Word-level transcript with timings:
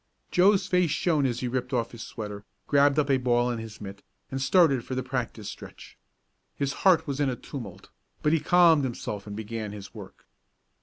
Joe's 0.31 0.65
face 0.65 0.89
shone 0.89 1.27
as 1.27 1.41
he 1.41 1.47
ripped 1.47 1.73
off 1.73 1.91
his 1.91 2.01
sweater, 2.01 2.43
grabbed 2.65 2.97
up 2.97 3.11
a 3.11 3.17
ball 3.17 3.51
and 3.51 3.61
his 3.61 3.79
mitt, 3.79 4.01
and 4.31 4.41
started 4.41 4.83
for 4.83 4.95
the 4.95 5.03
practice 5.03 5.47
stretch. 5.47 5.95
His 6.55 6.73
heart 6.81 7.05
was 7.05 7.19
in 7.19 7.29
a 7.29 7.35
tumult, 7.35 7.89
but 8.23 8.33
he 8.33 8.39
calmed 8.39 8.83
himself 8.83 9.27
and 9.27 9.35
began 9.35 9.73
his 9.73 9.93
work. 9.93 10.25